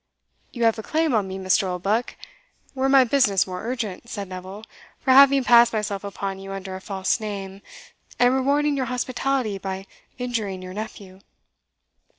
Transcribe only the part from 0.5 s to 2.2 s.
"You have a claim on me, Mr. Oldbuck,